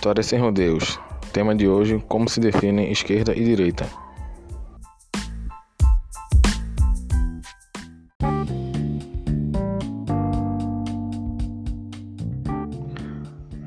[0.00, 0.98] História sem rodeios.
[1.30, 3.86] Tema de hoje: como se define esquerda e direita.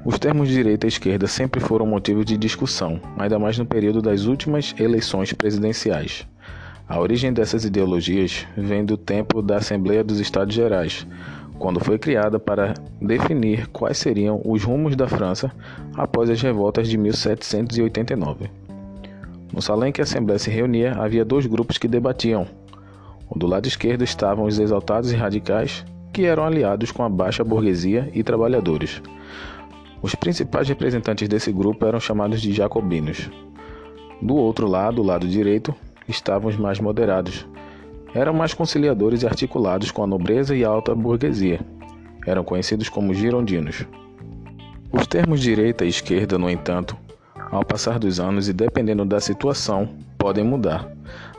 [0.04, 4.26] Os termos direita e esquerda sempre foram motivo de discussão, ainda mais no período das
[4.26, 6.28] últimas eleições presidenciais.
[6.90, 11.06] A origem dessas ideologias vem do tempo da Assembleia dos Estados Gerais,
[11.58, 15.52] quando foi criada para definir quais seriam os rumos da França
[15.96, 18.50] após as revoltas de 1789.
[19.54, 22.48] No salão em que a Assembleia se reunia, havia dois grupos que debatiam.
[23.36, 28.10] Do lado esquerdo estavam os exaltados e radicais, que eram aliados com a baixa burguesia
[28.14, 29.02] e trabalhadores.
[30.02, 33.30] Os principais representantes desse grupo eram chamados de jacobinos.
[34.22, 35.74] Do outro lado, o lado direito,
[36.08, 37.48] estavam os mais moderados,
[38.14, 41.60] eram mais conciliadores e articulados com a nobreza e a alta burguesia.
[42.26, 43.86] Eram conhecidos como girondinos.
[44.92, 46.96] Os termos direita e esquerda, no entanto,
[47.52, 50.90] ao passar dos anos e dependendo da situação, podem mudar.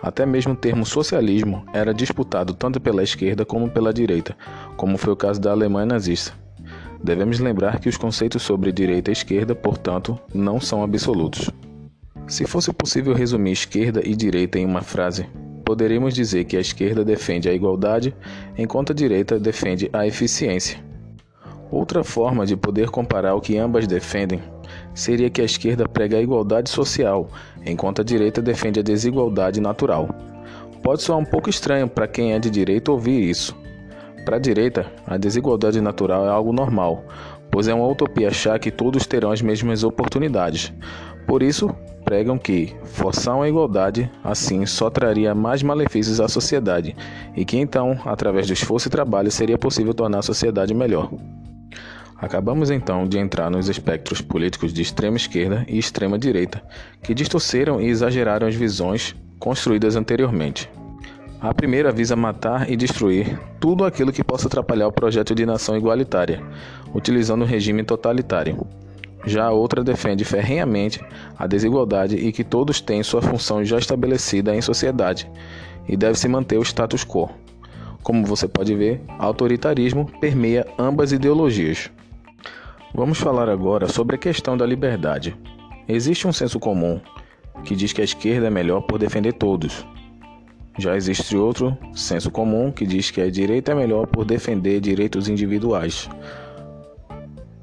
[0.03, 4.37] Até mesmo o termo socialismo era disputado tanto pela esquerda como pela direita,
[4.77, 6.33] como foi o caso da Alemanha nazista.
[7.03, 11.51] Devemos lembrar que os conceitos sobre direita e esquerda, portanto, não são absolutos.
[12.27, 15.27] Se fosse possível resumir esquerda e direita em uma frase,
[15.65, 18.15] poderíamos dizer que a esquerda defende a igualdade,
[18.57, 20.79] enquanto a direita defende a eficiência.
[21.71, 24.41] Outra forma de poder comparar o que ambas defendem
[24.95, 27.29] seria que a esquerda prega a igualdade social,
[27.67, 30.09] enquanto a direita defende a desigualdade natural.
[30.83, 33.57] Pode soar um pouco estranho para quem é de direita ouvir isso.
[34.25, 37.05] Para a direita, a desigualdade natural é algo normal,
[37.51, 40.73] pois é uma utopia achar que todos terão as mesmas oportunidades.
[41.27, 41.75] Por isso,
[42.05, 46.95] pregam que forçar a igualdade assim só traria mais malefícios à sociedade
[47.35, 51.11] e que então, através do esforço e trabalho, seria possível tornar a sociedade melhor.
[52.17, 56.63] Acabamos então de entrar nos espectros políticos de extrema esquerda e extrema direita,
[57.03, 60.71] que distorceram e exageraram as visões construídas anteriormente.
[61.41, 65.77] A primeira visa matar e destruir tudo aquilo que possa atrapalhar o projeto de nação
[65.77, 66.43] igualitária,
[66.95, 68.67] utilizando o regime totalitário.
[69.27, 71.01] Já a outra defende ferrenhamente
[71.39, 75.31] a desigualdade e que todos têm sua função já estabelecida em sociedade
[75.89, 77.31] e deve-se manter o status quo.
[78.03, 81.91] Como você pode ver, autoritarismo permeia ambas ideologias.
[82.95, 85.37] Vamos falar agora sobre a questão da liberdade.
[85.89, 87.01] Existe um senso comum
[87.65, 89.87] que diz que a esquerda é melhor por defender todos.
[90.79, 95.29] Já existe outro senso comum que diz que a direita é melhor por defender direitos
[95.29, 96.09] individuais.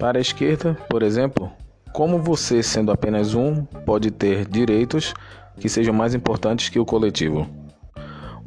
[0.02, 1.52] Para a esquerda, por exemplo,
[1.94, 5.14] como você, sendo apenas um, pode ter direitos
[5.60, 7.48] que sejam mais importantes que o coletivo?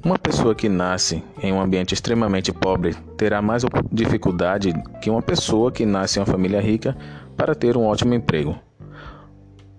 [0.04, 5.70] Uma pessoa que nasce em um ambiente extremamente pobre terá mais dificuldade que uma pessoa
[5.70, 6.96] que nasce em uma família rica
[7.36, 8.58] para ter um ótimo emprego.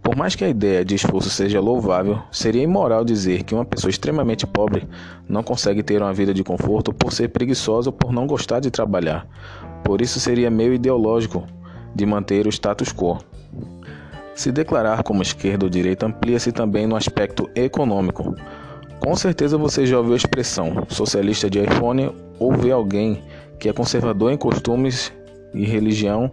[0.02, 3.90] Por mais que a ideia de esforço seja louvável, seria imoral dizer que uma pessoa
[3.90, 4.88] extremamente pobre
[5.28, 8.72] não consegue ter uma vida de conforto por ser preguiçosa ou por não gostar de
[8.72, 9.28] trabalhar.
[9.84, 11.46] Por isso seria meio ideológico
[11.96, 13.18] de manter o status quo.
[14.36, 18.36] Se declarar como esquerda ou direita amplia-se também no aspecto econômico.
[19.00, 23.24] Com certeza você já ouviu a expressão socialista de iPhone ou vê alguém
[23.60, 25.14] que é conservador em costumes
[25.54, 26.30] e religião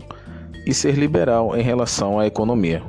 [0.67, 2.83] e ser liberal em relação à economia.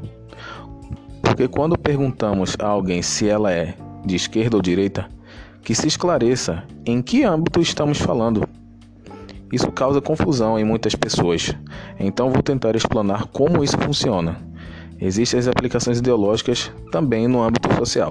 [1.22, 5.08] Porque quando perguntamos a alguém se ela é de esquerda ou direita,
[5.64, 8.48] que se esclareça em que âmbito estamos falando.
[9.54, 11.54] Isso causa confusão em muitas pessoas,
[12.00, 14.36] então vou tentar explanar como isso funciona.
[15.00, 18.10] Existem as aplicações ideológicas também no âmbito social.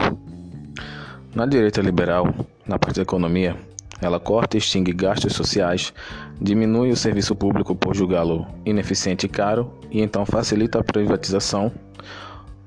[1.35, 2.33] Na direita liberal,
[2.65, 3.57] na parte da economia,
[4.01, 5.93] ela corta e extingue gastos sociais,
[6.41, 11.73] diminui o serviço público por julgá-lo ineficiente e caro e então facilita a privatização,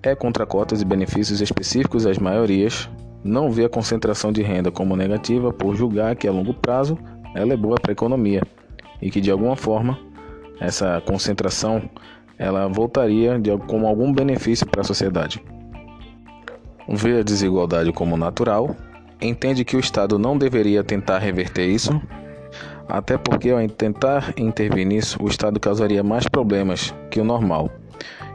[0.03, 2.89] é contra cotas e benefícios específicos às maiorias,
[3.23, 6.99] não vê a concentração de renda como negativa por julgar que a longo prazo
[7.33, 8.41] ela é boa para a economia
[9.01, 9.99] e que de alguma forma
[10.59, 11.89] essa concentração
[12.37, 15.41] ela voltaria de, com algum benefício para a sociedade.
[16.87, 18.75] Vê a desigualdade como natural,
[19.21, 21.99] entende que o Estado não deveria tentar reverter isso,
[22.87, 27.71] até porque ao tentar intervir nisso, o Estado causaria mais problemas que o normal.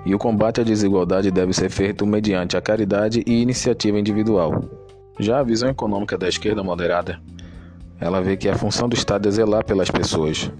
[0.04, 4.64] E o combate à desigualdade deve ser feito mediante a caridade e iniciativa individual.
[5.18, 7.20] Já a visão econômica da esquerda moderada
[8.00, 10.50] ela vê que a função do Estado é zelar pelas pessoas.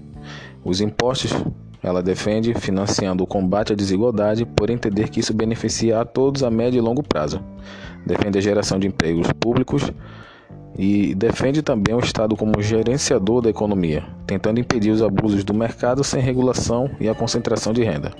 [0.63, 1.33] Os impostos,
[1.81, 6.51] ela defende financiando o combate à desigualdade por entender que isso beneficia a todos a
[6.51, 7.41] médio e longo prazo.
[8.05, 9.91] Defende a geração de empregos públicos
[10.77, 16.03] e defende também o Estado como gerenciador da economia, tentando impedir os abusos do mercado
[16.03, 18.11] sem regulação e a concentração de renda.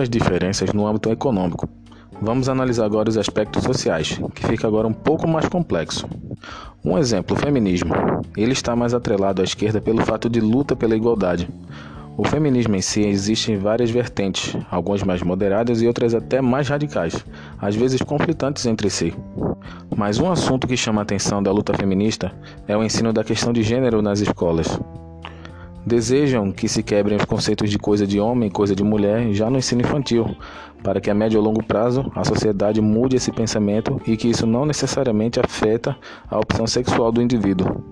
[0.00, 1.68] As diferenças no âmbito econômico.
[2.20, 6.08] Vamos analisar agora os aspectos sociais, que fica agora um pouco mais complexo.
[6.84, 7.94] Um exemplo, o feminismo.
[8.36, 11.48] Ele está mais atrelado à esquerda pelo fato de luta pela igualdade.
[12.16, 16.68] O feminismo em si existe em várias vertentes, algumas mais moderadas e outras até mais
[16.68, 17.24] radicais,
[17.60, 19.14] às vezes conflitantes entre si.
[19.96, 22.32] Mas um assunto que chama a atenção da luta feminista
[22.66, 24.80] é o ensino da questão de gênero nas escolas.
[25.88, 29.48] Desejam que se quebrem os conceitos de coisa de homem e coisa de mulher já
[29.48, 30.36] no ensino infantil,
[30.82, 34.46] para que a médio ou longo prazo a sociedade mude esse pensamento e que isso
[34.46, 35.96] não necessariamente afeta
[36.28, 37.82] a opção sexual do indivíduo.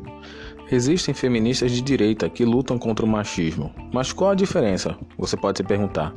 [0.71, 4.95] Existem feministas de direita que lutam contra o machismo, mas qual a diferença?
[5.17, 6.13] Você pode se perguntar.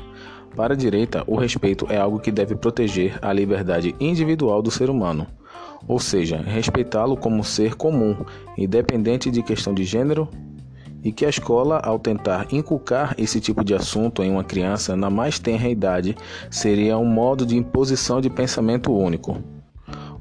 [0.57, 4.89] Para a direita, o respeito é algo que deve proteger a liberdade individual do ser
[4.89, 5.25] humano,
[5.87, 8.17] ou seja, respeitá-lo como ser comum,
[8.57, 10.27] independente de questão de gênero,
[11.03, 15.09] e que a escola, ao tentar inculcar esse tipo de assunto em uma criança na
[15.09, 16.15] mais tenra idade,
[16.49, 19.37] seria um modo de imposição de pensamento único.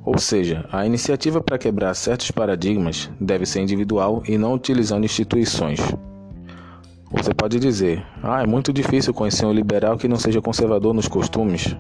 [0.05, 5.81] Ou seja, a iniciativa para quebrar certos paradigmas deve ser individual e não utilizando instituições.
[7.11, 11.09] Você pode dizer: Ah, é muito difícil conhecer um liberal que não seja conservador nos
[11.09, 11.77] costumes.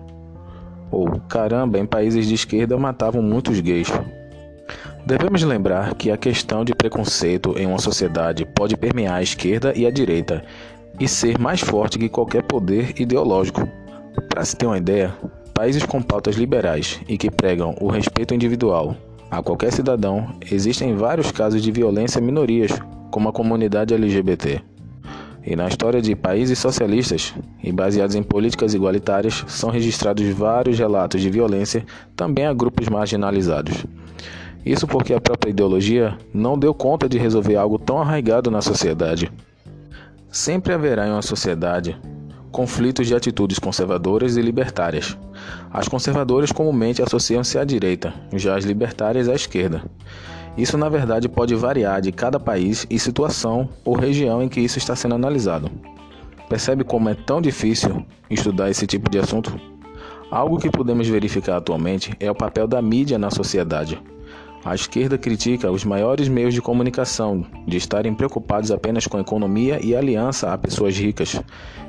[0.90, 3.88] Ou, caramba, em países de esquerda matavam muitos gays.
[5.06, 9.86] Devemos lembrar que a questão de preconceito em uma sociedade pode permear a esquerda e
[9.86, 10.44] a direita
[11.00, 13.68] e ser mais forte que qualquer poder ideológico.
[14.28, 15.14] Para se ter uma ideia,
[15.54, 18.96] países com pautas liberais e que pregam o respeito individual
[19.30, 22.72] a qualquer cidadão, existem vários casos de violência a minorias,
[23.10, 24.62] como a comunidade LGBT.
[25.44, 31.20] E na história de países socialistas e baseados em políticas igualitárias, são registrados vários relatos
[31.20, 31.84] de violência
[32.16, 33.84] também a grupos marginalizados.
[34.64, 39.30] Isso porque a própria ideologia não deu conta de resolver algo tão arraigado na sociedade.
[40.30, 41.96] Sempre haverá em uma sociedade
[42.50, 45.16] conflitos de atitudes conservadoras e libertárias.
[45.70, 49.82] As conservadoras comumente associam-se à direita, já as libertárias à esquerda.
[50.56, 54.78] Isso, na verdade, pode variar de cada país e situação ou região em que isso
[54.78, 55.70] está sendo analisado.
[56.48, 59.58] Percebe como é tão difícil estudar esse tipo de assunto?
[60.30, 64.00] Algo que podemos verificar atualmente é o papel da mídia na sociedade.
[64.64, 69.94] A esquerda critica os maiores meios de comunicação de estarem preocupados apenas com economia e
[69.94, 71.40] aliança a pessoas ricas,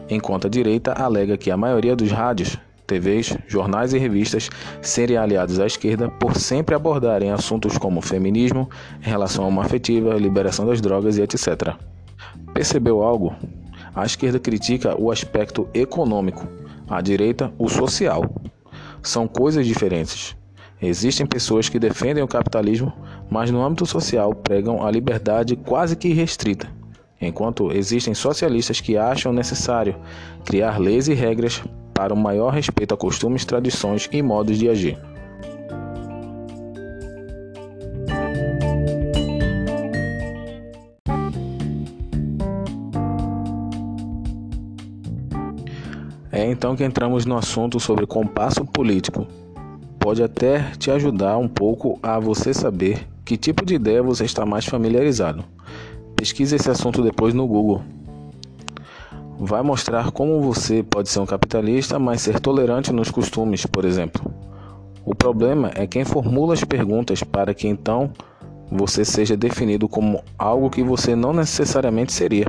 [0.10, 4.50] enquanto a direita alega que a maioria dos rádios, TVs, jornais e revistas
[4.81, 8.69] serem aliados à esquerda por sempre abordarem assuntos como feminismo,
[9.00, 11.75] relação homoafetiva, liberação das drogas e etc.
[12.54, 13.36] Percebeu algo?
[13.95, 16.48] A esquerda critica o aspecto econômico,
[16.88, 18.24] a direita o social.
[19.01, 20.38] São coisas diferentes.
[20.81, 22.94] Existem pessoas que defendem o capitalismo,
[23.30, 26.70] mas no âmbito social pregam a liberdade quase que restrita,
[27.20, 29.96] enquanto existem socialistas que acham necessário
[30.46, 31.62] criar leis e regras
[31.94, 34.98] para um maior respeito a costumes, tradições e modos de agir.
[46.32, 49.27] É então que entramos no assunto sobre compasso político,
[50.00, 54.46] pode até te ajudar um pouco a você saber que tipo de ideia você está
[54.46, 55.44] mais familiarizado.
[56.15, 57.82] Pesquise esse assunto depois no Google.
[59.38, 64.34] Vai mostrar como você pode ser um capitalista, mas ser tolerante nos costumes, por exemplo.
[65.06, 68.12] O problema é quem formula as perguntas para que então
[68.72, 72.48] você seja definido como algo que você não necessariamente seria.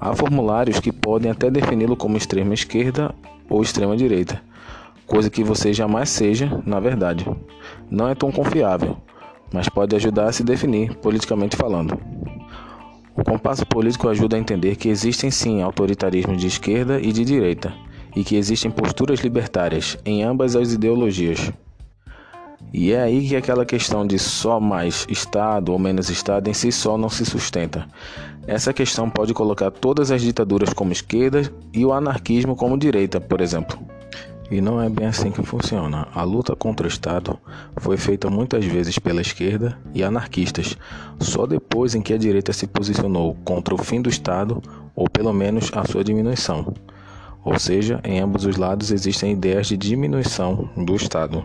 [0.00, 3.14] Há formulários que podem até defini-lo como extrema esquerda
[3.48, 4.47] ou extrema direita
[5.08, 7.26] coisa que você jamais seja, na verdade.
[7.90, 8.98] Não é tão confiável,
[9.52, 11.98] mas pode ajudar a se definir, politicamente falando.
[13.16, 17.72] O compasso político ajuda a entender que existem sim autoritarismos de esquerda e de direita,
[18.14, 21.50] e que existem posturas libertárias em ambas as ideologias.
[22.72, 26.70] E é aí que aquela questão de só mais Estado ou menos Estado em si
[26.70, 27.88] só não se sustenta.
[28.46, 33.40] Essa questão pode colocar todas as ditaduras como esquerda e o anarquismo como direita, por
[33.40, 33.78] exemplo.
[34.50, 36.08] E não é bem assim que funciona.
[36.14, 37.38] A luta contra o Estado
[37.76, 40.76] foi feita muitas vezes pela esquerda e anarquistas,
[41.20, 44.62] só depois em que a direita se posicionou contra o fim do Estado,
[44.96, 46.74] ou pelo menos a sua diminuição.
[47.44, 51.44] Ou seja, em ambos os lados existem ideias de diminuição do Estado.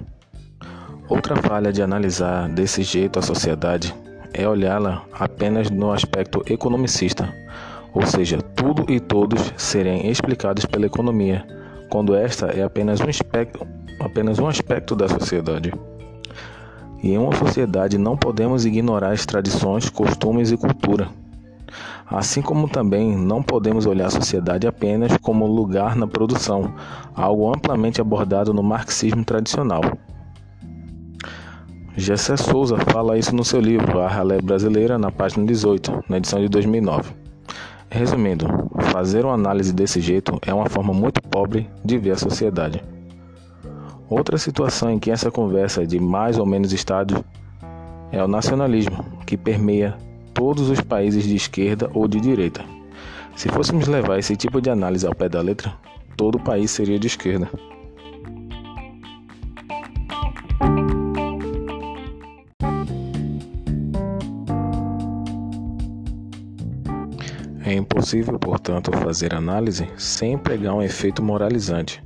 [1.09, 3.93] Outra falha de analisar desse jeito a sociedade
[4.33, 7.33] é olhá-la apenas no aspecto economicista,
[7.93, 11.45] ou seja, tudo e todos serem explicados pela economia
[11.93, 13.67] quando esta é apenas um aspecto,
[13.99, 15.71] apenas um aspecto da sociedade.
[17.03, 21.07] E em uma sociedade não podemos ignorar as tradições, costumes e cultura.
[22.07, 26.73] Assim como também não podemos olhar a sociedade apenas como lugar na produção,
[27.13, 29.81] algo amplamente abordado no marxismo tradicional.
[31.95, 36.39] Gessé Souza fala isso no seu livro A Ralé Brasileira, na página 18, na edição
[36.39, 37.13] de 2009.
[37.87, 38.47] Resumindo,
[38.91, 42.83] fazer uma análise desse jeito é uma forma muito pobre de ver a sociedade.
[44.07, 47.25] Outra situação em que essa conversa de mais ou menos Estado
[48.11, 49.97] é o nacionalismo, que permeia
[50.31, 52.63] todos os países de esquerda ou de direita.
[53.35, 55.73] Se fôssemos levar esse tipo de análise ao pé da letra,
[56.15, 57.49] todo o país seria de esquerda.
[68.13, 72.03] Impossível, portanto, fazer análise sem pregar um efeito moralizante.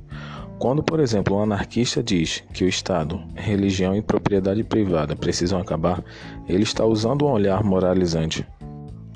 [0.58, 6.02] Quando, por exemplo, um anarquista diz que o Estado, religião e propriedade privada precisam acabar,
[6.48, 8.46] ele está usando um olhar moralizante.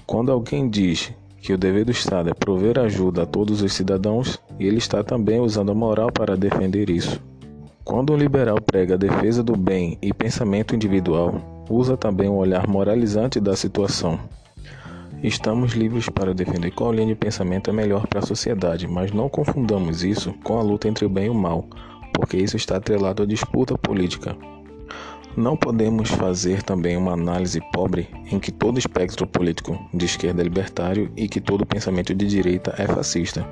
[0.07, 4.39] Quando alguém diz que o dever do Estado é prover ajuda a todos os cidadãos,
[4.61, 7.19] ele está também usando a moral para defender isso.
[7.85, 12.69] Quando um liberal prega a defesa do bem e pensamento individual, usa também um olhar
[12.69, 14.21] moralizante da situação.
[15.23, 19.29] Estamos livres para defender qual linha de pensamento é melhor para a sociedade, mas não
[19.29, 21.65] confundamos isso com a luta entre o bem e o mal,
[22.13, 24.37] porque isso está atrelado à disputa política.
[25.37, 30.45] Não podemos fazer também uma análise pobre em que todo espectro político de esquerda é
[30.45, 33.49] libertário e que todo pensamento de direita é fascista,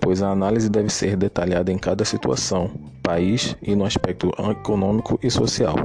[0.00, 2.68] pois a análise deve ser detalhada em cada situação,
[3.00, 5.76] país e no aspecto econômico e social.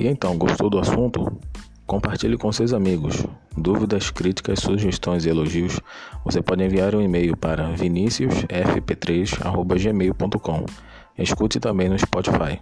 [0.00, 1.30] E então, gostou do assunto?
[1.86, 3.26] Compartilhe com seus amigos.
[3.54, 5.78] Dúvidas, críticas, sugestões e elogios,
[6.24, 10.64] você pode enviar um e-mail para viniciusfp3@gmail.com.
[11.18, 12.58] Escute também no Spotify.